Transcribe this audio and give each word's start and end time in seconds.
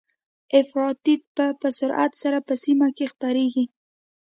افراطيت 0.61 1.21
به 1.35 1.45
په 1.59 1.67
سرعت 1.77 2.11
سره 2.23 2.37
په 2.47 2.53
سیمه 2.63 2.87
کې 2.97 3.05
خپریږي 3.11 3.65